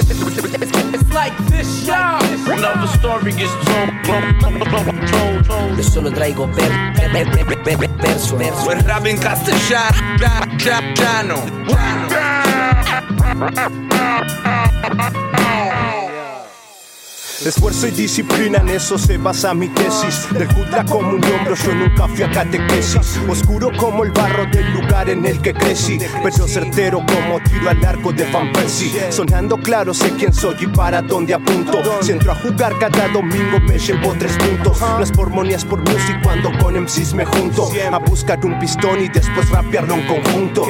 [0.00, 0.06] It's
[1.12, 2.22] like this, y'all.
[2.46, 3.90] Another story gets told.
[5.76, 8.62] Yo solo traigo per, per, per, per, per, per, verso, verso.
[8.64, 9.98] Pues rap en castellano.
[17.48, 20.28] Esfuerzo y disciplina, en eso se basa mi tesis.
[20.32, 23.18] Del Judla como un hombro, yo nunca fui a catequesis.
[23.26, 27.82] Oscuro como el barro del lugar en el que crecí, pero certero como tiro al
[27.82, 29.10] arco de Van Persie.
[29.10, 31.80] Sonando claro, sé quién soy y para dónde apunto.
[32.02, 34.78] Si entro a jugar cada domingo, me llevo tres puntos.
[34.82, 37.70] No es por money, es por music cuando con MCs me junto.
[37.90, 40.66] A buscar un pistón y después rapearlo en conjunto.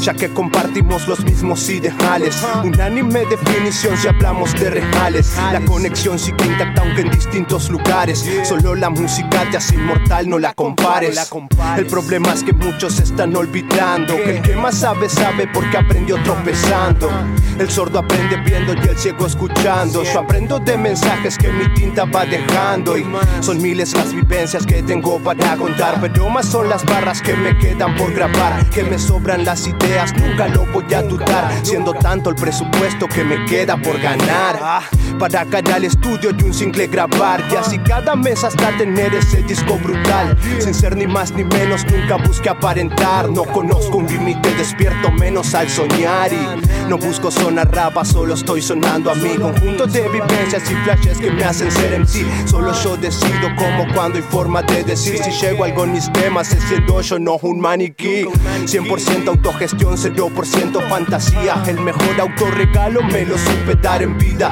[0.00, 2.40] Ya que compartimos los mismos ideales.
[2.62, 5.36] Unánime definición si hablamos de reales.
[5.52, 8.28] La conexión sigue intacta aunque en distintos lugares.
[8.44, 11.30] Solo la música te hace inmortal, no la compares.
[11.76, 14.16] El problema es que muchos están olvidando.
[14.16, 17.10] Que el que más sabe sabe porque aprendió tropezando.
[17.58, 20.02] El sordo aprende viendo y el ciego escuchando.
[20.04, 22.96] Yo aprendo de mensajes que mi tinta va dejando.
[22.96, 23.06] Y
[23.40, 27.56] son miles las vivencias que tengo para contar, pero más son las barras que me
[27.58, 32.30] quedan por grabar, que me sobran las ideas, nunca lo voy a dudar, siendo tanto
[32.30, 34.82] el presupuesto que me queda por ganar.
[35.20, 39.42] Para cada al estudio y un single grabar, y así cada mes hasta tener ese
[39.42, 40.34] disco brutal.
[40.58, 43.28] Sin ser ni más ni menos, nunca busque aparentar.
[43.28, 48.62] No conozco un límite, despierto menos al soñar y no busco sonar rapa, solo estoy
[48.62, 49.36] sonando a mí.
[49.36, 52.26] Conjunto de vivencias y flashes que me hacen ser en sí.
[52.46, 56.50] Solo yo decido cómo, cuándo y forma de decir si llego algo en mis temas,
[56.50, 58.24] es siendo yo no un maniquí.
[58.64, 61.62] 100% autogestión, 0% fantasía.
[61.66, 64.50] El mejor autorregalo me lo supe dar en vida.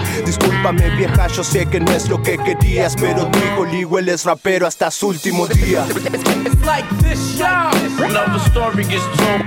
[0.59, 4.25] Discúlpame, vieja, yo sé que no es lo que querías, pero tu hijo Liguel es
[4.25, 5.87] rapero hasta su último día.
[5.87, 7.71] It's like this, y'all.
[8.03, 9.45] Another story gets told.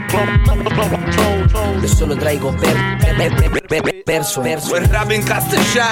[1.81, 4.69] Yo solo traigo per, per, per, per, per, per, verso, verso.
[4.69, 5.91] Pues rap en castellano.